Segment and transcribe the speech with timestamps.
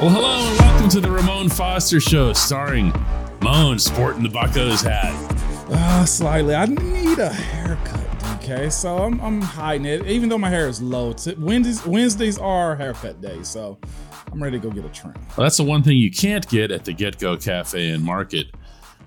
[0.00, 2.90] Well, hello and welcome to the Ramon Foster Show, starring
[3.42, 5.12] Moan sporting the Buccos hat.
[5.70, 6.54] Uh, slightly.
[6.54, 8.06] I need a haircut.
[8.36, 11.12] Okay, so I'm, I'm hiding it, even though my hair is low.
[11.12, 13.78] T- Wednesdays Wednesdays are haircut days, so
[14.32, 15.12] I'm ready to go get a trim.
[15.36, 18.46] Well, that's the one thing you can't get at the Get Go Cafe and Market,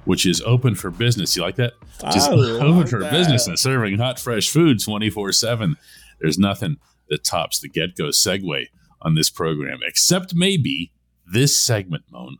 [0.06, 1.36] which is open for business.
[1.36, 1.74] You like that?
[2.12, 3.12] Just I open like for that.
[3.12, 5.76] business and serving hot, fresh food 24 7.
[6.22, 6.78] There's nothing
[7.10, 8.68] that tops the Get Go segue
[9.04, 10.92] on this program, except maybe
[11.26, 12.38] this segment, Moan.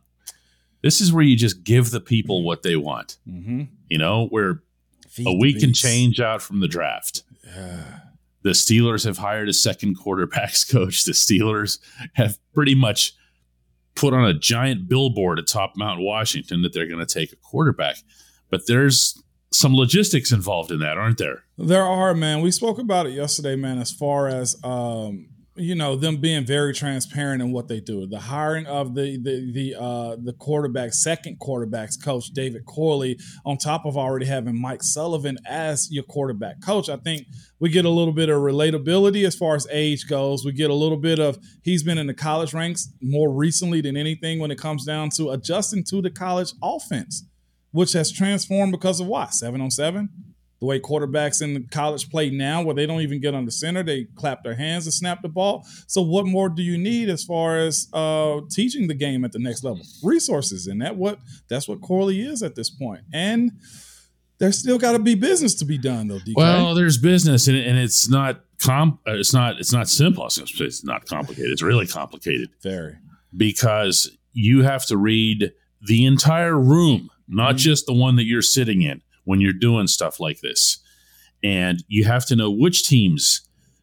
[0.82, 3.16] This is where you just give the people what they want.
[3.28, 3.62] Mm-hmm.
[3.88, 4.62] You know, where
[5.08, 7.22] Feed a week can change out from the draft.
[8.42, 11.04] The Steelers have hired a second quarterbacks coach.
[11.04, 11.78] The Steelers
[12.14, 13.14] have pretty much
[13.94, 17.96] put on a giant billboard atop Mount Washington that they're going to take a quarterback.
[18.50, 21.44] But there's some logistics involved in that, aren't there?
[21.56, 22.40] There are, man.
[22.42, 26.74] We spoke about it yesterday, man, as far as um, you know, them being very
[26.74, 28.06] transparent in what they do.
[28.06, 33.56] The hiring of the the the uh the quarterback, second quarterbacks coach, David Corley, on
[33.56, 36.88] top of already having Mike Sullivan as your quarterback coach.
[36.88, 37.26] I think
[37.60, 40.44] we get a little bit of relatability as far as age goes.
[40.44, 43.96] We get a little bit of he's been in the college ranks more recently than
[43.96, 47.24] anything when it comes down to adjusting to the college offense,
[47.70, 49.32] which has transformed because of what?
[49.32, 50.33] Seven on seven?
[50.64, 53.82] The way quarterbacks in college play now, where they don't even get on the center,
[53.82, 55.66] they clap their hands and snap the ball.
[55.86, 59.38] So, what more do you need as far as uh, teaching the game at the
[59.38, 59.82] next level?
[60.02, 63.02] Resources, and that what that's what Corley is at this point.
[63.12, 63.52] And
[64.38, 66.18] there's still got to be business to be done, though.
[66.18, 66.34] DK.
[66.36, 69.60] Well, there's business, and, and it's not com- uh, It's not.
[69.60, 70.22] It's not simple.
[70.22, 71.50] I was gonna say It's not complicated.
[71.50, 72.48] It's really complicated.
[72.62, 72.96] very.
[73.36, 75.52] because you have to read
[75.86, 80.20] the entire room, not just the one that you're sitting in when you're doing stuff
[80.20, 80.78] like this.
[81.42, 83.42] And you have to know which teams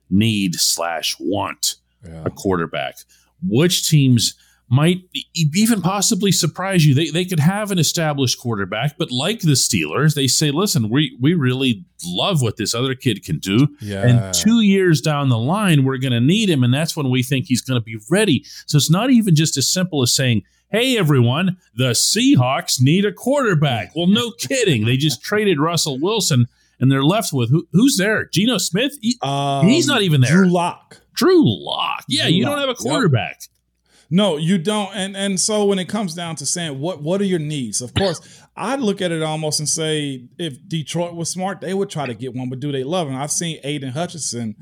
[0.09, 1.75] need slash want
[2.05, 2.23] Yeah.
[2.25, 2.95] a quarterback,
[3.43, 4.33] which teams
[4.73, 5.01] might
[5.35, 6.93] even possibly surprise you.
[6.93, 11.17] They, they could have an established quarterback, but like the Steelers, they say, listen, we,
[11.19, 13.67] we really love what this other kid can do.
[13.81, 14.07] Yeah.
[14.07, 16.63] And two years down the line, we're going to need him.
[16.63, 18.45] And that's when we think he's going to be ready.
[18.65, 23.11] So it's not even just as simple as saying, hey, everyone, the Seahawks need a
[23.11, 23.95] quarterback.
[23.95, 24.85] Well, no kidding.
[24.85, 26.47] They just traded Russell Wilson
[26.79, 28.25] and they're left with who, who's there?
[28.25, 28.97] Geno Smith?
[29.01, 30.31] He- Um, He's not even there.
[30.31, 31.01] Drew Lock.
[31.13, 32.05] Drew Lock.
[32.07, 32.77] Yeah, Drew you don't have a Yep.
[32.77, 33.41] quarterback.
[34.13, 34.93] No, you don't.
[34.93, 37.93] And and so when it comes down to saying what what are your needs, of
[37.93, 38.19] course,
[38.57, 42.13] I'd look at it almost and say if Detroit was smart, they would try to
[42.13, 43.15] get one, but do they love him?
[43.15, 44.55] I've seen Aidan Hutchinson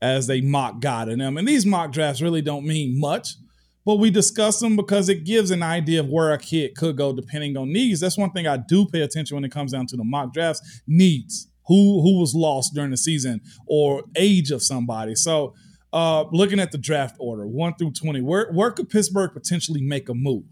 [0.00, 1.36] as they mock God in them.
[1.36, 3.34] And these mock drafts really don't mean much,
[3.84, 7.12] but we discuss them because it gives an idea of where a kid could go
[7.12, 8.00] depending on needs.
[8.00, 10.82] That's one thing I do pay attention when it comes down to the mock drafts.
[10.86, 11.48] Needs.
[11.66, 15.14] Who who was lost during the season or age of somebody.
[15.14, 15.54] So
[15.94, 20.08] uh, looking at the draft order, one through 20, where, where could Pittsburgh potentially make
[20.08, 20.44] a move?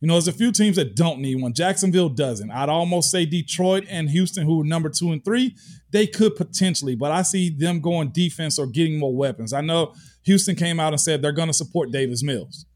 [0.00, 1.54] You know, there's a few teams that don't need one.
[1.54, 2.50] Jacksonville doesn't.
[2.50, 5.54] I'd almost say Detroit and Houston, who are number two and three,
[5.92, 9.52] they could potentially, but I see them going defense or getting more weapons.
[9.52, 9.94] I know
[10.24, 12.66] Houston came out and said they're going to support Davis Mills.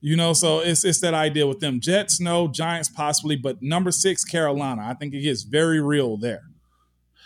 [0.00, 1.80] You know, so it's it's that idea with them.
[1.80, 4.82] Jets, no, Giants possibly, but number six, Carolina.
[4.86, 6.42] I think it gets very real there.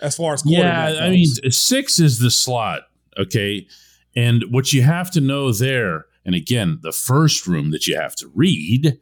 [0.00, 2.82] As far as Yeah, quarterback I mean, six is the slot.
[3.16, 3.66] Okay.
[4.16, 8.16] And what you have to know there, and again, the first room that you have
[8.16, 8.98] to read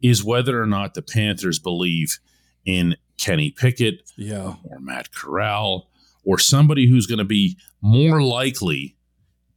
[0.00, 2.18] is whether or not the Panthers believe
[2.64, 5.90] in Kenny Pickett yeah, or Matt Corral
[6.24, 8.96] or somebody who's going to be more likely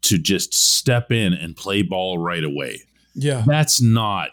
[0.03, 2.81] to just step in and play ball right away.
[3.13, 4.29] Yeah, That's not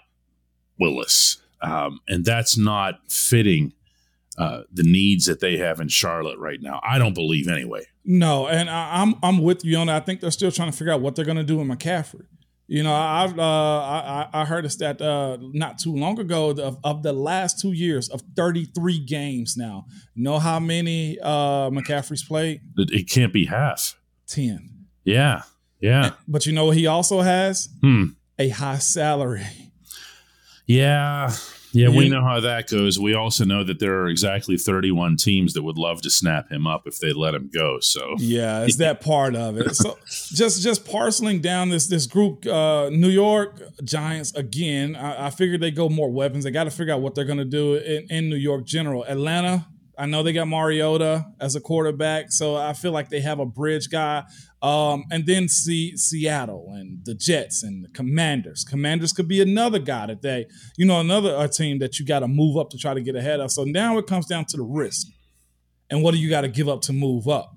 [0.78, 1.38] Willis.
[1.60, 3.72] Um, and that's not fitting
[4.38, 6.80] uh, the needs that they have in Charlotte right now.
[6.84, 7.82] I don't believe anyway.
[8.04, 10.02] No, and I, I'm I'm with you on that.
[10.02, 12.26] I think they're still trying to figure out what they're going to do with McCaffrey.
[12.68, 16.78] You know, I've uh, I, I heard a stat uh, not too long ago of,
[16.84, 19.56] of the last two years of 33 games.
[19.56, 22.60] Now, know how many uh, McCaffrey's played?
[22.76, 23.98] It, it can't be half.
[24.26, 24.86] Ten.
[25.04, 25.42] Yeah,
[25.80, 26.12] yeah.
[26.28, 27.70] But you know what he also has?
[27.80, 28.04] Hmm.
[28.38, 29.46] A high salary.
[30.66, 31.32] Yeah,
[31.72, 31.88] yeah.
[31.88, 32.98] We know how that goes.
[32.98, 36.66] We also know that there are exactly 31 teams that would love to snap him
[36.66, 37.78] up if they let him go.
[37.80, 39.74] So Yeah, it's that part of it.
[39.74, 44.96] So just just parceling down this this group, uh, New York Giants again.
[44.96, 46.44] I, I figured they go more weapons.
[46.44, 49.04] They got to figure out what they're going to do in, in New York General.
[49.04, 49.66] Atlanta,
[49.98, 53.46] I know they got Mariota as a quarterback, so I feel like they have a
[53.46, 54.22] bridge guy.
[54.62, 58.64] Um, and then see Seattle and the Jets and the Commanders.
[58.64, 60.46] Commanders could be another guy that they,
[60.76, 63.40] you know, another team that you got to move up to try to get ahead
[63.40, 63.52] of.
[63.52, 65.08] So now it comes down to the risk.
[65.90, 67.56] And what do you got to give up to move up?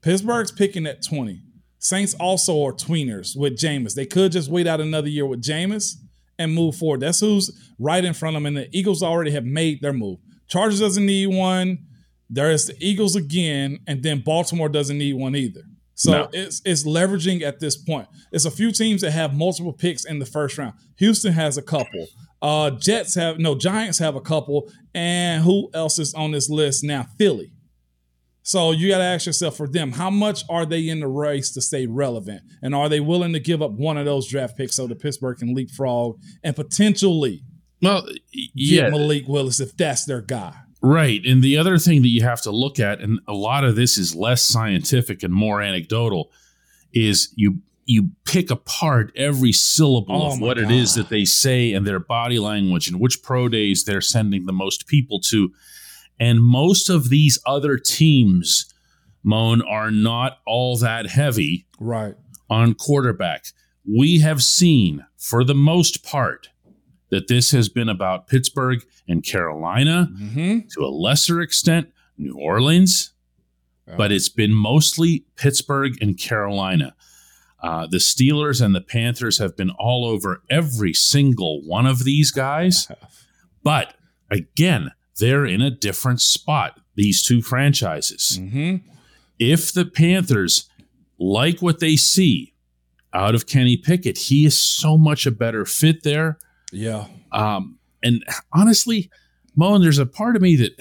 [0.00, 1.42] Pittsburgh's picking at 20.
[1.78, 3.94] Saints also are tweeners with Jameis.
[3.94, 5.94] They could just wait out another year with Jameis
[6.38, 7.00] and move forward.
[7.00, 8.46] That's who's right in front of them.
[8.46, 10.18] And the Eagles already have made their move.
[10.48, 11.78] Chargers doesn't need one.
[12.30, 15.62] There's the Eagles again, and then Baltimore doesn't need one either.
[15.94, 16.28] So No.
[16.32, 18.06] it's it's leveraging at this point.
[18.32, 20.74] It's a few teams that have multiple picks in the first round.
[20.98, 22.06] Houston has a couple.
[22.40, 24.70] Uh Jets have no Giants have a couple.
[24.94, 27.06] And who else is on this list now?
[27.18, 27.50] Philly.
[28.42, 31.50] So you got to ask yourself for them, how much are they in the race
[31.52, 32.40] to stay relevant?
[32.62, 35.36] And are they willing to give up one of those draft picks so that Pittsburgh
[35.36, 37.42] can leapfrog and potentially
[37.82, 38.20] well, get
[38.54, 40.54] yeah, Malik Willis if that's their guy?
[40.80, 41.24] Right.
[41.26, 43.98] And the other thing that you have to look at, and a lot of this
[43.98, 46.30] is less scientific and more anecdotal,
[46.92, 51.72] is you you pick apart every syllable Oh of what it is that they say
[51.72, 55.52] and their body language and which pro days they're sending the most people to.
[56.20, 58.72] And most of these other teams,
[59.22, 62.14] Moan, are not all that heavy Right.
[62.50, 63.46] on quarterback.
[63.90, 66.50] We have seen, for the most part,
[67.10, 70.58] that this has been about Pittsburgh and Carolina Mm-hmm.
[70.74, 73.12] to a lesser extent, New Orleans,
[73.96, 76.94] but it's been mostly Pittsburgh and Carolina.
[77.62, 82.30] Uh, the Steelers and the Panthers have been all over every single one of these
[82.30, 82.88] guys.
[83.64, 83.94] But
[84.30, 88.38] again, they're in a different spot, these two franchises.
[88.40, 88.76] Mm-hmm.
[89.38, 90.70] If the Panthers
[91.18, 92.54] like what they see
[93.12, 96.38] out of Kenny Pickett, he is so much a better fit there.
[96.72, 97.06] Yeah.
[97.32, 99.10] Um, and honestly,
[99.56, 100.72] Moen, there's a part of me that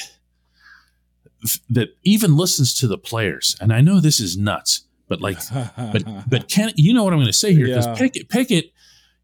[1.69, 5.38] that even listens to the players, and I know this is nuts, but like,
[5.78, 7.95] but but can you know what I'm going to say here because Yeah.
[7.95, 8.72] Pickett, Pickett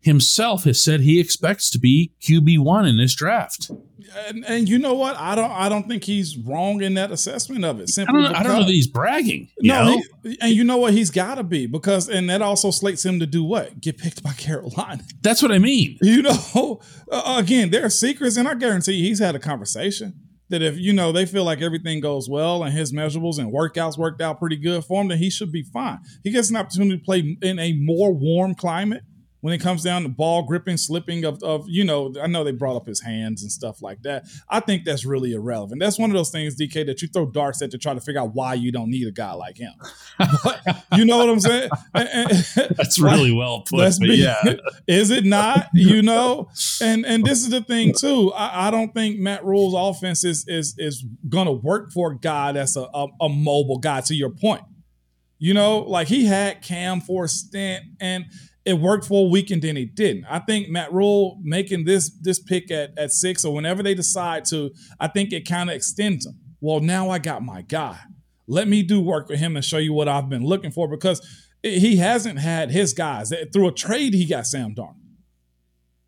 [0.03, 3.71] himself has said he expects to be QB one in this draft.
[4.27, 5.15] and, and you know what?
[5.17, 7.89] I don't I don't think he's wrong in that assessment of it.
[7.97, 8.31] I don't know.
[8.33, 9.49] I don't know that he's bragging.
[9.61, 10.93] No, he- and you know what?
[10.93, 13.79] He's got to be because, and that also slates him to do what?
[13.81, 15.03] Get picked by Carolina.
[15.21, 15.97] that's what I mean.
[16.01, 20.13] You know, uh, again, there are secrets, and I guarantee he's had a conversation
[20.49, 23.97] that if you know they feel like everything goes well and his measurables and workouts
[23.97, 25.97] worked out pretty good for him, then he should be fine.
[26.23, 29.01] He gets an opportunity to play in a more warm climate
[29.43, 32.13] when it comes down to ball gripping, slipping of, of you know.
[32.21, 34.23] I know they brought up his hands and stuff like that.
[34.49, 35.81] I think that's really irrelevant.
[35.81, 38.21] That's one of those things, DK, that you throw darts at to try to figure
[38.21, 39.73] out why you don't need a guy like him.
[40.17, 40.61] But
[40.95, 41.69] you know what I'm saying?
[41.93, 43.79] That's really well put.
[43.79, 44.41] Let's be, yeah,
[44.87, 45.67] is it not?
[45.73, 46.47] You know,
[46.81, 48.31] and and this is the thing too.
[48.31, 52.53] I, I don't think Matt Rhule's offense is is is gonna work for a guy
[52.53, 53.99] that's a, a a mobile guy.
[53.99, 54.63] To your point,
[55.37, 58.23] you know, like he had Cam for a stint and
[58.65, 60.25] it worked for a week and then it didn't.
[60.29, 64.45] I think Matt Rhule making this this pick at at six or whenever they decide
[64.45, 66.39] to, I think it kind of extends them.
[66.61, 67.99] Well, now I got my guy.
[68.47, 71.21] Let me do work with him and show you what I've been looking for because
[71.61, 73.33] he hasn't had his guys.
[73.51, 74.95] Through a trade, he got Sam Darnold.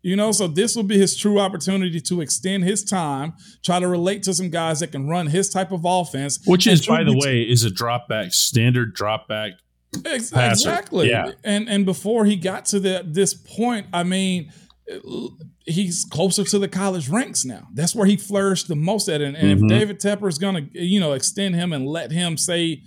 [0.02, 3.32] You know, so this will be his true opportunity to extend his time,
[3.64, 6.38] try to relate to some guys that can run his type of offense.
[6.46, 9.52] which is, by the way, is a drop back, standard drop back.
[10.04, 11.08] Ex- Exactly.
[11.10, 11.32] Yeah.
[11.44, 14.52] And and before he got to the, this point, I mean,
[15.64, 17.66] he's closer to the college ranks now.
[17.74, 19.20] That's where he flourished the most at.
[19.20, 19.64] And, and Mhm.
[19.64, 22.82] if David Tepper is going to, you know, extend him and let him say,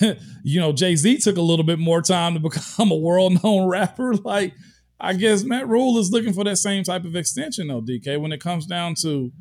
[0.44, 3.68] you know, Jay Z took a little bit more time to become a world known
[3.68, 4.14] rapper.
[4.14, 4.54] Like,
[5.00, 8.30] I guess Matt Rhule is looking for that same type of extension, though, DK, when
[8.30, 9.32] it comes down to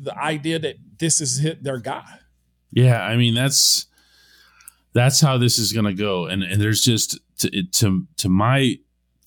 [0.00, 2.18] the idea that this is hit their guy.
[2.72, 3.86] Yeah, I mean that's
[4.92, 8.78] that's how this is going to go, and and there's just to, to to my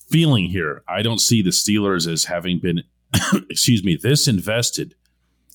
[0.08, 2.82] feeling here, I don't see the Steelers as having been,
[3.50, 4.94] excuse me, this invested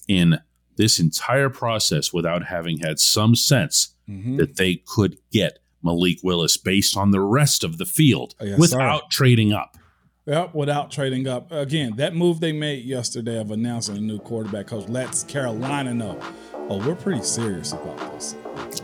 [0.07, 0.39] in
[0.77, 4.37] this entire process without having had some sense mm-hmm.
[4.37, 9.09] that they could get Malik Willis based on the rest of the field yes, without
[9.09, 9.77] trading up.
[10.25, 11.51] Yep, without trading up.
[11.51, 16.19] Again, that move they made yesterday of announcing a new quarterback coach lets Carolina know,
[16.53, 18.35] oh, we're pretty serious about this.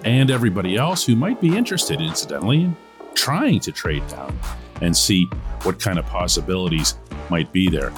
[0.07, 2.77] And everybody else who might be interested, incidentally, in
[3.13, 4.39] trying to trade down
[4.79, 5.25] and see
[5.63, 6.95] what kind of possibilities
[7.29, 7.89] might be there.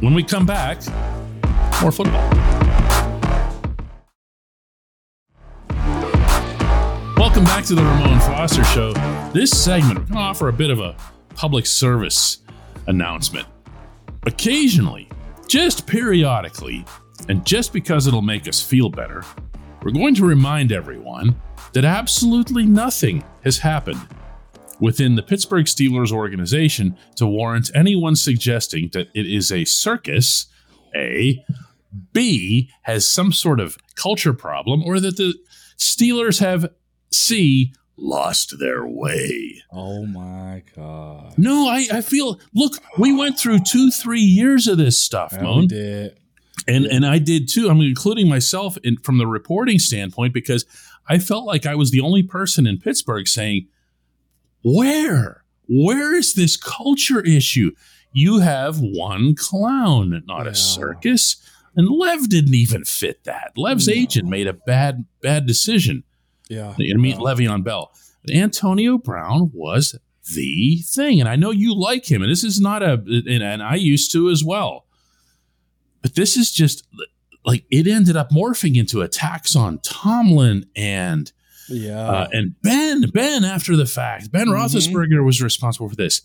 [0.00, 0.82] When we come back,
[1.80, 2.28] more football.
[7.16, 8.92] Welcome back to the Ramon Foster Show.
[9.32, 10.94] This segment, we're going to offer a bit of a
[11.34, 12.40] public service
[12.88, 13.48] announcement.
[14.24, 15.08] Occasionally,
[15.46, 16.84] just periodically,
[17.30, 19.24] and just because it'll make us feel better,
[19.82, 21.40] we're going to remind everyone
[21.72, 24.00] that absolutely nothing has happened
[24.80, 30.46] within the Pittsburgh Steelers organization to warrant anyone suggesting that it is a circus,
[30.94, 31.44] A,
[32.12, 35.34] B, has some sort of culture problem, or that the
[35.76, 36.70] Steelers have
[37.12, 39.62] C, lost their way.
[39.72, 41.34] Oh my God.
[41.36, 45.42] No, I, I feel, look, we went through two, three years of this stuff, yeah,
[45.42, 45.66] Moan.
[45.66, 46.18] did.
[46.66, 47.68] And, and I did too.
[47.68, 50.66] I'm including myself in, from the reporting standpoint because
[51.08, 53.68] I felt like I was the only person in Pittsburgh saying,
[54.62, 55.44] where?
[55.68, 57.72] Where is this culture issue?
[58.12, 60.52] You have one clown, not yeah.
[60.52, 61.36] a circus.
[61.76, 63.52] And Lev didn't even fit that.
[63.56, 63.94] Lev's no.
[63.94, 66.02] agent made a bad, bad decision.
[66.48, 66.74] Yeah.
[66.78, 67.20] Know, meet yeah.
[67.20, 67.92] Le'Veon Bell.
[68.32, 69.96] Antonio Brown was
[70.34, 71.20] the thing.
[71.20, 74.10] And I know you like him, and this is not a, and, and I used
[74.12, 74.86] to as well.
[76.02, 76.86] But this is just
[77.44, 81.32] like it ended up morphing into attacks on Tomlin and
[81.68, 84.30] yeah, uh, and Ben Ben after the fact.
[84.32, 84.54] Ben mm-hmm.
[84.54, 86.22] Roethlisberger was responsible for this.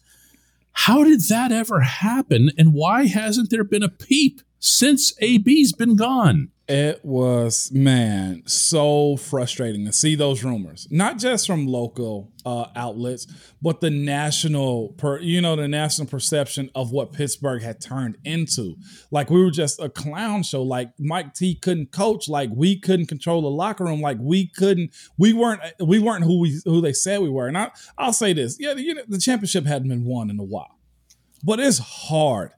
[0.73, 2.51] How did that ever happen?
[2.57, 6.49] And why hasn't there been a peep since AB's been gone?
[6.69, 13.27] It was man so frustrating to see those rumors, not just from local uh, outlets,
[13.61, 18.77] but the national, per, you know, the national perception of what Pittsburgh had turned into.
[19.11, 20.63] Like we were just a clown show.
[20.63, 22.29] Like Mike T couldn't coach.
[22.29, 23.99] Like we couldn't control the locker room.
[23.99, 24.93] Like we couldn't.
[25.17, 25.59] We weren't.
[25.85, 27.49] We weren't who we who they said we were.
[27.49, 30.45] And I, I'll say this: yeah, you know, the championship hadn't been won in a
[30.45, 30.79] while,
[31.43, 32.51] but it's hard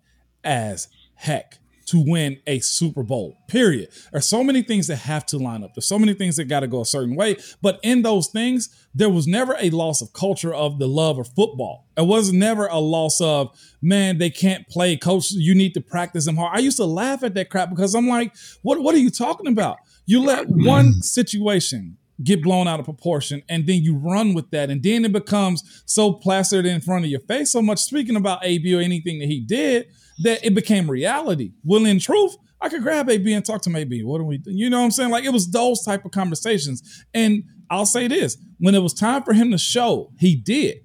[0.43, 3.89] as heck to win a Super Bowl, period.
[4.12, 5.75] There's so many things that have to line up.
[5.75, 7.38] There's so many things that got to go a certain way.
[7.62, 11.27] But in those things, there was never a loss of culture of the love of
[11.27, 11.88] football.
[11.96, 14.98] It was never a loss of, man, they can't play.
[14.98, 16.58] Coach, you need to practice them hard.
[16.58, 19.48] I used to laugh at that crap because I'm like, what, what are you talking
[19.48, 19.77] about?
[20.06, 24.70] You let one situation get blown out of proportion and then you run with that
[24.70, 28.39] and then it becomes so plastered in front of your face so much speaking about
[28.44, 29.88] AB or anything that he did
[30.19, 31.53] that it became reality.
[31.63, 33.75] Well, in truth, I could grab AB and talk to him.
[33.75, 34.03] AB.
[34.03, 34.51] What do we do?
[34.51, 35.12] You know what I'm saying?
[35.12, 37.05] Like it was those type of conversations.
[37.13, 40.77] And I'll say this: when it was time for him to show, he did.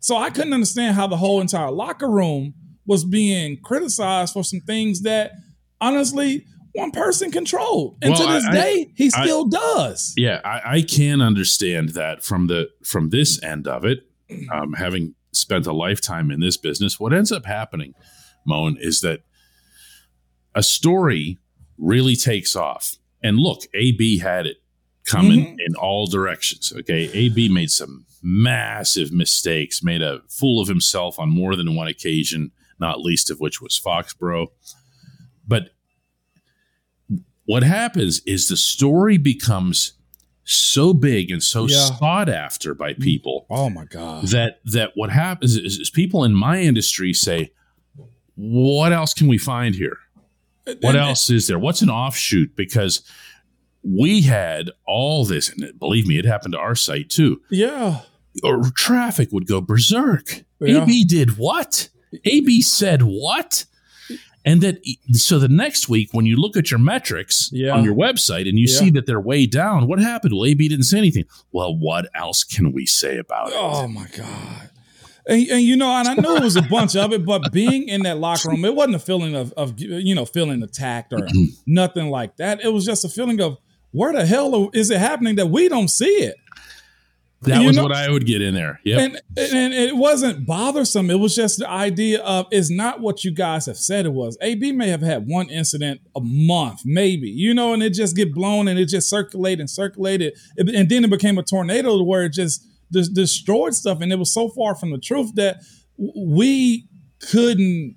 [0.00, 2.54] So I couldn't understand how the whole entire locker room
[2.86, 5.32] was being criticized for some things that
[5.80, 7.98] honestly one person controlled.
[8.02, 10.14] And well, to this I, day, he still I, does.
[10.16, 14.00] Yeah, I, I, can understand that from the from this end of it.
[14.50, 17.94] Um, having spent a lifetime in this business, what ends up happening
[18.44, 19.20] Moan, is that
[20.54, 21.38] a story
[21.78, 22.96] really takes off.
[23.22, 24.56] And look, AB had it
[25.04, 25.60] coming mm-hmm.
[25.60, 26.72] in all directions.
[26.76, 27.10] Okay.
[27.12, 32.52] AB made some massive mistakes, made a fool of himself on more than one occasion,
[32.78, 34.48] not least of which was Foxborough.
[35.46, 35.70] But
[37.44, 39.94] what happens is the story becomes
[40.44, 41.76] so big and so yeah.
[41.76, 43.46] sought after by people.
[43.50, 44.26] Oh my god!
[44.28, 47.52] That that what happens is, is, people in my industry say,
[48.34, 49.98] what else can we find here?
[50.80, 51.58] What else is there?
[51.58, 52.54] What's an offshoot?
[52.54, 53.02] Because
[53.82, 57.40] we had all this, and believe me, it happened to our site too.
[57.50, 58.00] Yeah.
[58.42, 60.44] Or traffic would go berserk.
[60.60, 60.82] Yeah.
[60.82, 61.88] AB did what?
[62.24, 63.64] AB said what?
[64.44, 64.78] And that
[65.12, 67.76] so the next week when you look at your metrics yeah.
[67.76, 68.78] on your website and you yeah.
[68.78, 70.34] see that they're way down, what happened?
[70.34, 71.26] Well, AB didn't say anything.
[71.52, 73.54] Well, what else can we say about it?
[73.56, 74.70] Oh my God.
[75.26, 77.88] And, and, you know, and I know it was a bunch of it, but being
[77.88, 81.26] in that locker room, it wasn't a feeling of, of you know, feeling attacked or
[81.66, 82.60] nothing like that.
[82.64, 83.58] It was just a feeling of
[83.92, 86.36] where the hell is it happening that we don't see it?
[87.42, 87.82] That you was know?
[87.82, 88.80] what I would get in there.
[88.84, 89.00] Yeah.
[89.00, 91.10] And, and it wasn't bothersome.
[91.10, 94.38] It was just the idea of it's not what you guys have said it was.
[94.40, 98.32] AB may have had one incident a month, maybe, you know, and it just get
[98.32, 100.34] blown and it just circulated and circulated.
[100.56, 104.48] And then it became a tornado where it just destroyed stuff, and it was so
[104.48, 105.56] far from the truth that
[106.16, 106.88] we
[107.30, 107.96] couldn't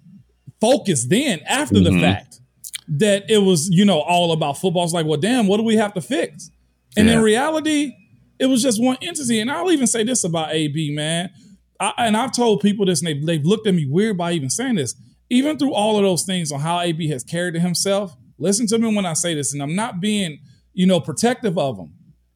[0.61, 1.95] focus then after mm-hmm.
[1.95, 2.39] the fact.
[2.87, 4.83] that it was, you know, all about football.
[4.83, 6.51] It's like, well, damn, what do we have to fix?
[6.95, 7.15] And Yeah.
[7.15, 7.93] in reality,
[8.37, 9.39] it was just one entity.
[9.39, 11.31] And I'll even say this about AB, man.
[11.79, 14.51] I, and I've told people this, and they've, they've looked at me weird by even
[14.51, 14.93] saying this.
[15.31, 18.95] Even through all of those things on how AB has carried himself, listen to me
[18.95, 20.37] when I say this, and I'm not being,
[20.73, 21.91] you know, protective of him.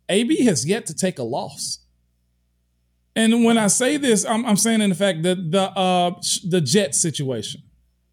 [0.09, 1.77] AB has yet to take a loss.
[3.19, 6.11] And when I say this, I'm, I'm saying in the fact that the uh,
[6.47, 7.61] the Jet situation,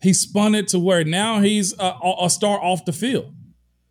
[0.03, 3.33] he spun it to where now he's a, a star off the field.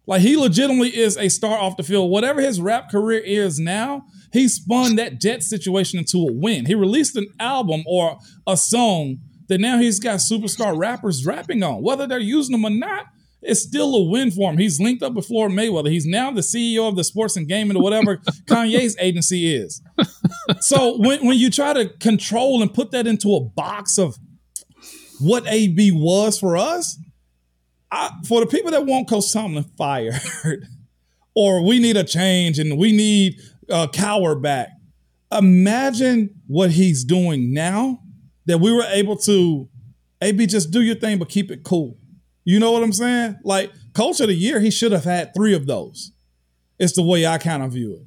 [0.05, 2.11] Like he legitimately is a star off the field.
[2.11, 4.03] Whatever his rap career is now,
[4.33, 6.65] he spun that Jet situation into a win.
[6.65, 11.81] He released an album or a song that now he's got superstar rappers rapping on.
[11.81, 13.05] Whether they're using them or not,
[13.45, 14.57] it's still a win for him.
[14.57, 15.89] He's linked up with Floyd Mayweather.
[15.89, 19.81] He's now the CEO of the sports and gaming or whatever Kanye's agency is.
[20.59, 24.17] So when, when you try to control and put that into a box of
[25.19, 26.97] what AB was for us,
[27.91, 30.19] I, for the people that want Coach Tomlin fired,
[31.35, 34.69] or we need a change and we need uh, a Cowher back,
[35.31, 37.99] imagine what he's doing now
[38.45, 39.69] that we were able to,
[40.21, 41.97] AB, just do your thing, but keep it cool.
[42.45, 43.39] You know what I'm saying?
[43.43, 46.11] Like, Coach of the Year, he should have had three of those.
[46.79, 48.01] It's the way I kind of view it.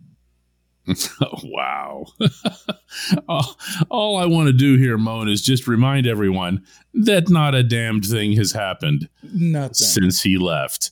[1.44, 2.06] Wow.
[3.28, 3.58] all,
[3.90, 6.64] all I want to do here, Moan, is just remind everyone
[6.94, 9.74] that not a damned thing has happened Nothing.
[9.74, 10.90] since he left.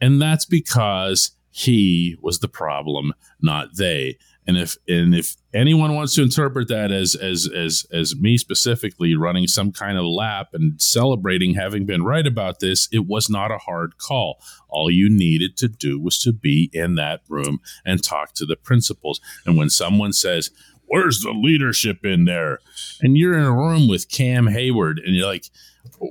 [0.00, 4.18] And that's because he was the problem, not they.
[4.50, 9.14] And if and if anyone wants to interpret that as as as as me specifically
[9.14, 13.52] running some kind of lap and celebrating having been right about this, it was not
[13.52, 14.42] a hard call.
[14.68, 18.56] All you needed to do was to be in that room and talk to the
[18.56, 19.20] principals.
[19.46, 20.50] And when someone says,
[20.86, 22.58] "Where's the leadership in there?"
[23.00, 25.44] and you're in a room with Cam Heyward and you're like,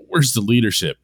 [0.07, 0.95] "Where's the leadership?"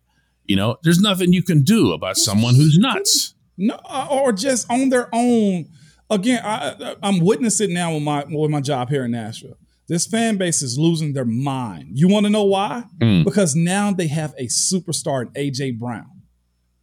[0.46, 3.34] You know, there's nothing you can do about someone who's nuts.
[3.58, 3.78] No,
[4.10, 5.68] or just on their own.
[6.10, 9.58] Again, I, I'm witnessing now with my with my job here in Nashville.
[9.88, 11.90] This fan base is losing their mind.
[11.94, 12.84] You want to know why?
[13.00, 13.24] Mm.
[13.24, 16.10] Because now they have a superstar in AJ Brown,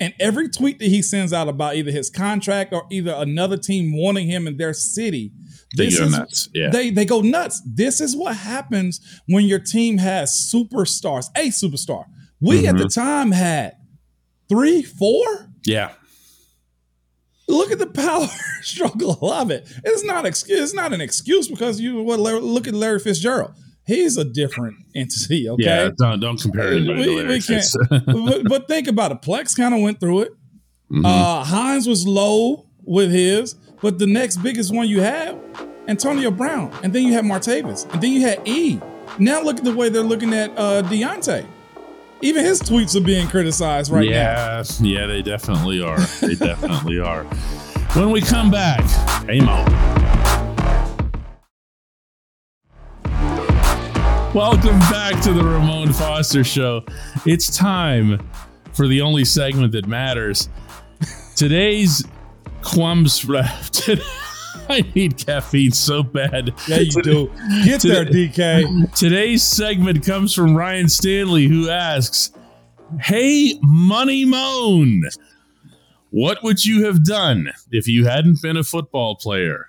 [0.01, 3.97] and every tweet that he sends out about either his contract or either another team
[3.97, 5.33] wanting him in their city,
[5.77, 6.49] They go is nuts.
[6.55, 6.71] Yeah.
[6.71, 7.61] they they go nuts.
[7.65, 12.05] This is what happens when your team has superstars, a superstar.
[12.41, 13.77] We at the time had
[14.49, 15.25] three, four.
[15.65, 15.93] yeah.
[17.53, 18.27] Look at the power
[18.63, 19.67] struggle of it.
[19.85, 20.61] It's not excuse.
[20.61, 23.53] It's not an excuse because you Larry- look at Larry Fitzgerald.
[23.85, 25.49] He's a different entity.
[25.49, 25.91] Okay, Yeah.
[25.99, 27.65] Don't don't compare it we, we can't.
[28.07, 29.23] But, but think about it.
[29.23, 30.33] Plex kind of went through it.
[30.91, 31.05] Mhm.
[31.05, 35.37] Uh, Hines was low with his, but the next biggest one you have,
[35.89, 38.79] Antonio Brown, and then you had Martavis, and then you had E.
[39.19, 41.45] Now look at the way they're looking at uh, Diontae.
[42.25, 44.15] Even his tweets are being criticized right now.
[44.15, 45.99] yeah, yeah, they definitely are.
[46.21, 47.25] They definitely are.
[47.95, 48.81] When we come back,
[49.27, 49.65] hey Mo.
[54.33, 56.85] Welcome back to the Ramon Foster Show.
[57.27, 58.25] It's time
[58.73, 60.49] for the only segment that matters.
[61.35, 62.05] Today's
[62.63, 63.25] Quums
[64.73, 66.55] I need caffeine so bad.
[66.67, 67.31] Yeah, you do.
[67.65, 68.95] Get there, DK.
[68.97, 72.33] Today's segment comes from Ryan Stanley, who asks,
[72.99, 75.03] Hey, Money Moan,
[76.11, 79.67] what would you have done if you hadn't been a football player?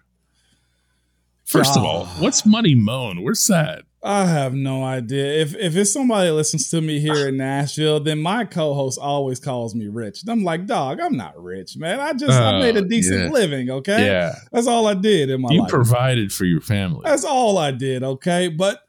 [1.45, 1.87] First of ah.
[1.87, 3.21] all, what's Money Moan?
[3.23, 3.83] Where's that?
[4.05, 5.41] I have no idea.
[5.41, 9.39] If if it's somebody that listens to me here in Nashville, then my co-host always
[9.39, 10.21] calls me rich.
[10.23, 12.01] And I'm like, dog, I'm not rich, man.
[12.01, 13.29] I just I Oh, made a decent yeah.
[13.29, 14.05] living, okay?
[14.05, 14.35] Yeah.
[14.51, 15.69] That's all I did in my You life.
[15.69, 16.99] provided for your family.
[17.05, 18.49] That's all I did, okay?
[18.49, 18.81] But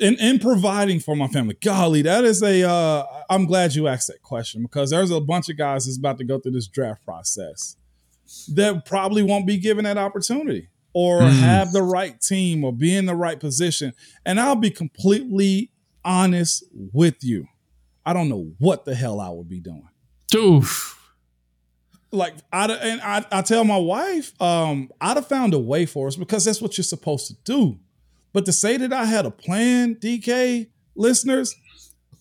[0.00, 2.66] in, in providing for my family, golly, that is a.
[2.66, 6.16] Uh, I'm glad you asked that question because there's a bunch of guys that's about
[6.16, 7.76] to go through this draft process
[8.54, 11.38] that probably won't be given that opportunity or Mm.
[11.40, 13.94] have the right team or be in the right position.
[14.26, 15.70] And I'll be completely
[16.04, 17.46] honest with you.
[18.04, 19.88] I don't know what the hell I would be doing
[20.34, 20.98] Oof.
[22.10, 26.08] like I and I, I tell my wife, um, I'd have found a way for
[26.08, 27.78] us because that's what you're supposed to do.
[28.32, 31.54] But to say that I had a plan, DK listeners,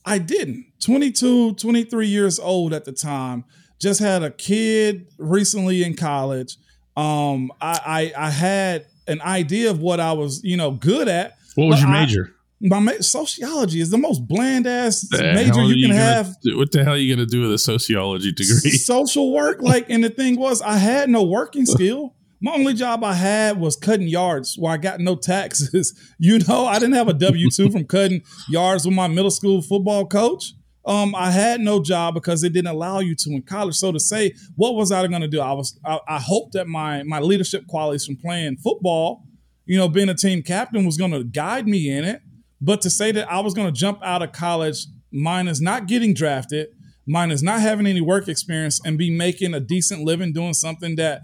[0.06, 0.66] I didn't.
[0.82, 3.44] 22, 23 years old at the time,
[3.80, 6.58] just had a kid recently in college.
[7.02, 11.38] Um, I, I I had an idea of what I was, you know, good at.
[11.56, 12.36] What was your I- major?
[12.64, 16.72] My ma- sociology is the most bland ass major hell you can have do- what
[16.72, 18.70] the hell are you going to do with a sociology degree?
[18.94, 19.64] social work.
[19.64, 22.14] Like, and the thing was, I had no working skill.
[22.40, 26.00] My only job I had was cutting yards where I got no taxes.
[26.20, 29.64] You know, I didn't have a W 2 from cutting yards with my middle school
[29.64, 30.54] football coach.
[30.86, 33.76] Um, I had no job because it didn't allow you to in college.
[33.76, 35.40] So to say, what was I going to do?
[35.40, 39.24] I was, I, I hoped that my my leadership qualities from playing football,
[39.66, 42.22] you know, being a team captain was going to guide me in it.
[42.60, 46.14] But to say that I was going to jump out of college, minus not getting
[46.14, 46.70] drafted,
[47.08, 51.22] minus not having any work experience, and be making a decent living doing something that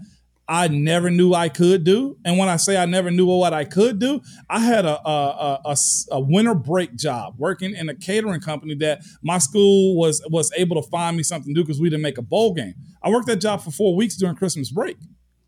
[0.48, 2.16] I never knew I could do.
[2.24, 5.60] And when I say I never knew what I could do, I had a, a,
[5.66, 5.76] a,
[6.12, 10.80] a, winter break job working in a catering company that my school was was able
[10.80, 12.74] to find me something to do because we didn't make a bowl game.
[13.02, 14.96] I worked that job for four weeks during Christmas break.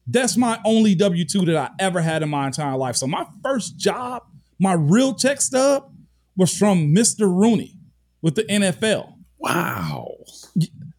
[0.06, 2.96] That's my only W 2 that I ever had in my entire life.
[2.96, 4.24] So my first job,
[4.58, 5.90] my real check stub,
[6.36, 7.20] was from Mr.
[7.20, 7.78] Rooney
[8.20, 9.14] with the NFL.
[9.38, 10.16] Wow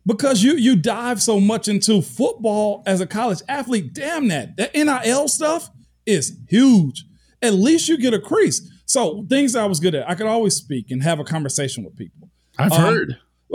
[0.05, 3.93] because you you dive so much into football as a college athlete.
[3.93, 5.69] Damn that that NIL stuff
[6.05, 7.05] is huge.
[7.41, 8.69] At least you get a crease.
[8.85, 11.95] So things I was good at, I could always speak and have a conversation with
[11.95, 12.29] people.
[12.57, 13.17] I've um, heard.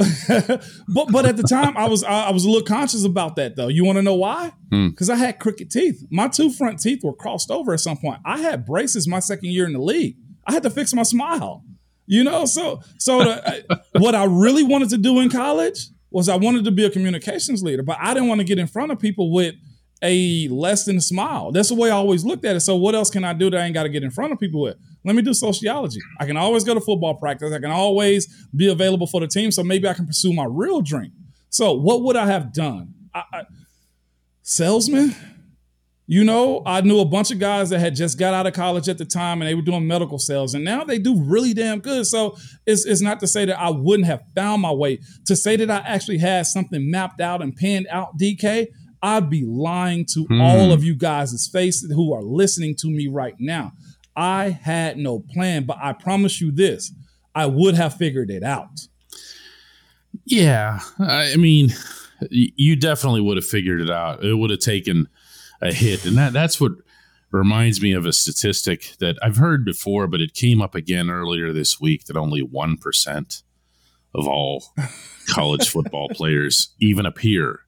[0.88, 3.68] but but at the time I was I, was a little conscious about that though.
[3.68, 4.52] You want to know why?
[4.70, 5.14] Because hmm.
[5.14, 6.04] I had crooked teeth.
[6.10, 8.20] My two front teeth were crossed over at some point.
[8.24, 10.16] I had braces my second year in the league.
[10.46, 11.64] I had to fix my smile.
[12.06, 16.36] You know, so so the, what I really wanted to do in college was I
[16.36, 18.98] wanted to be a communications leader, but I didn't want to get in front of
[18.98, 19.54] people with
[20.02, 21.52] a less than smile.
[21.52, 22.60] That's the way I always looked at it.
[22.60, 24.40] So what else can I do that I ain't got to get in front of
[24.40, 24.76] people with?
[25.04, 26.00] Let me do sociology.
[26.18, 27.52] I can always go to football practice.
[27.52, 28.26] I can always
[28.56, 29.50] be available for the team.
[29.50, 31.12] So maybe I can pursue my real dream.
[31.50, 32.94] So what would I have done?
[33.14, 33.42] I, I,
[34.40, 35.14] salesman?
[36.08, 38.88] You know, I knew a bunch of guys that had just got out of college
[38.88, 41.80] at the time and they were doing medical sales, and now they do really damn
[41.80, 42.06] good.
[42.06, 45.00] So it's, it's not to say that I wouldn't have found my way.
[45.26, 48.68] To say that I actually had something mapped out and panned out, DK,
[49.02, 50.40] I'd be lying to hmm.
[50.40, 53.72] all of you guys' faces who are listening to me right now.
[54.14, 56.92] I had no plan, but I promise you this
[57.34, 58.86] I would have figured it out.
[60.24, 60.80] Yeah.
[60.98, 61.70] I mean,
[62.30, 64.24] you definitely would have figured it out.
[64.24, 65.08] It would have taken
[65.62, 66.72] a hit, and that that's what
[67.30, 71.52] reminds me of a statistic that I've heard before, but it came up again earlier
[71.52, 73.42] this week that only one percent
[74.14, 74.64] of all
[75.28, 77.60] college football players even appear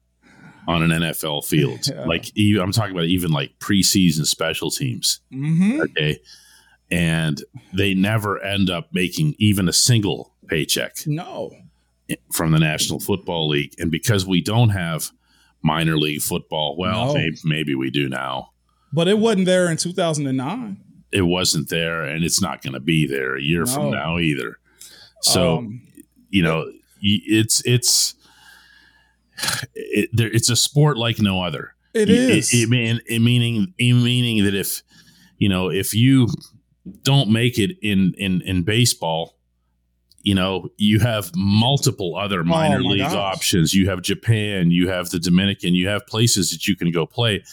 [0.69, 1.87] on an NFL field.
[1.87, 2.05] Yeah.
[2.05, 5.19] Like I'm talking about even like preseason special teams.
[5.33, 5.81] Mm-hmm.
[5.81, 6.19] Okay.
[6.91, 10.95] And they never end up making even a single paycheck.
[11.07, 11.51] No.
[12.31, 13.73] From the National Football League.
[13.79, 15.11] And because we don't have
[15.63, 16.75] minor league football.
[16.77, 17.13] Well, no.
[17.13, 18.51] maybe, maybe we do now.
[18.91, 20.77] But it wasn't there in 2009.
[21.11, 23.73] It wasn't there, and it's not going to be there a year no.
[23.73, 24.59] from now either.
[25.21, 25.81] So, um,
[26.29, 28.15] you know, it's it's
[29.75, 31.75] it, it's a sport like no other.
[31.93, 32.53] It is.
[32.53, 34.83] It, it, it meaning meaning that if
[35.37, 36.27] you know if you
[37.01, 39.38] don't make it in in in baseball,
[40.23, 43.13] you know, you have multiple other oh minor oh league gosh.
[43.13, 43.73] options.
[43.73, 47.43] You have Japan, you have the Dominican, you have places that you can go play.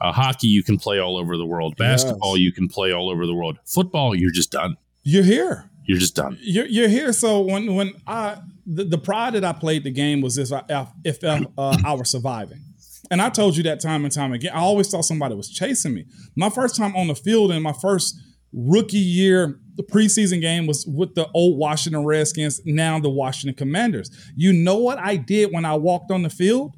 [0.00, 1.76] Uh, hockey, you can play all over the world.
[1.76, 2.44] Basketball, yes.
[2.44, 3.58] you can play all over the world.
[3.64, 4.76] Football, you're just done.
[5.02, 5.70] You're here.
[5.84, 6.38] You're just done.
[6.40, 7.12] You're, you're here.
[7.12, 10.86] So when when I the, the pride that I played the game was if I,
[11.02, 12.62] if uh, I were surviving.
[13.10, 14.52] And I told you that time and time again.
[14.52, 16.04] I always thought somebody was chasing me.
[16.36, 18.20] My first time on the field and my first
[18.52, 24.10] rookie year the preseason game was with the old Washington Redskins, now the Washington Commanders.
[24.34, 26.76] You know what I did when I walked on the field?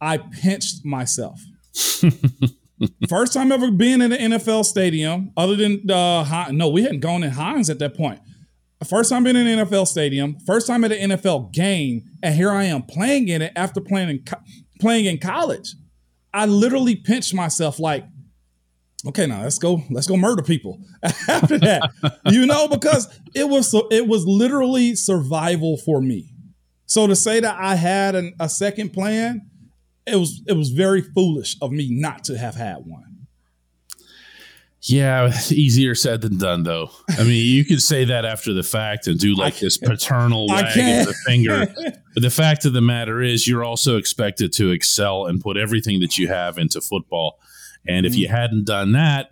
[0.00, 1.40] I pinched myself.
[3.08, 7.24] First time ever being in an NFL stadium, other than uh, no, we hadn't gone
[7.24, 8.20] in Heinz at that point.
[8.86, 12.52] First time being in an NFL stadium, first time at an NFL game, and here
[12.52, 14.42] I am playing in it after playing in co-
[14.80, 15.74] playing in college.
[16.32, 18.04] I literally pinched myself like,
[19.08, 20.80] okay, now let's go, let's go murder people
[21.28, 21.90] after that.
[22.26, 26.32] you know, because it was so it was literally survival for me.
[26.86, 29.50] So to say that I had an, a second plan,
[30.06, 33.06] it was it was very foolish of me not to have had one.
[34.88, 36.90] Yeah, easier said than done, though.
[37.18, 40.66] I mean, you could say that after the fact and do like this paternal wag
[40.66, 41.66] of the finger.
[42.14, 46.00] but the fact of the matter is, you're also expected to excel and put everything
[46.00, 47.38] that you have into football.
[47.88, 48.36] And if you mm-hmm.
[48.36, 49.30] hadn't done that,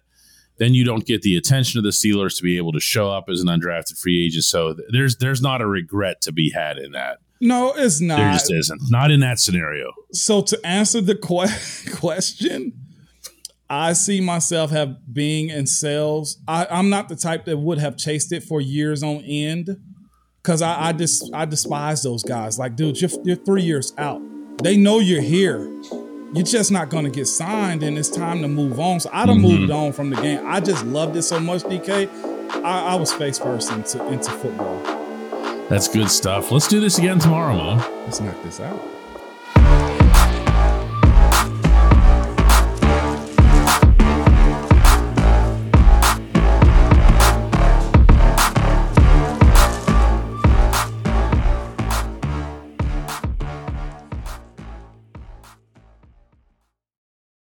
[0.59, 3.29] then you don't get the attention of the Steelers to be able to show up
[3.29, 4.45] as an undrafted free agent.
[4.45, 7.19] So there's there's not a regret to be had in that.
[7.41, 8.19] No, it's not.
[8.19, 8.81] There just isn't.
[8.89, 9.93] Not in that scenario.
[10.13, 12.73] So to answer the que- question,
[13.69, 16.39] I see myself have being in sales.
[16.47, 19.77] I, am not the type that would have chased it for years on end.
[20.43, 22.59] Cause I, I just I despise those guys.
[22.59, 24.21] Like, dude, you're, you're three years out.
[24.63, 25.71] They know you're here
[26.35, 28.99] you're just not going to get signed and it's time to move on.
[28.99, 29.61] So I done mm-hmm.
[29.61, 30.41] moved on from the game.
[30.45, 32.11] I just loved it so much, DK.
[32.65, 34.83] I, I was face first into, into football.
[35.69, 36.51] That's good stuff.
[36.51, 37.77] Let's do this again tomorrow, Mo.
[38.05, 38.94] Let's knock this out.